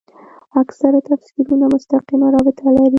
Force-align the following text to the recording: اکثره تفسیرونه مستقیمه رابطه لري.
اکثره 0.61 0.99
تفسیرونه 1.09 1.65
مستقیمه 1.73 2.27
رابطه 2.35 2.65
لري. 2.75 2.89